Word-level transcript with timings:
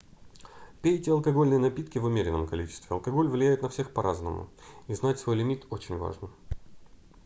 пейте 0.81 1.11
алкогольные 1.11 1.59
напитки 1.59 1.99
в 1.99 2.05
умеренном 2.05 2.47
количестве 2.47 2.87
алкоголь 2.89 3.27
влияет 3.29 3.61
на 3.61 3.69
всех 3.69 3.93
по-разному 3.93 4.49
и 4.87 4.95
знать 4.95 5.19
свой 5.19 5.35
лимит 5.35 5.67
очень 5.69 5.95
важно 5.97 6.31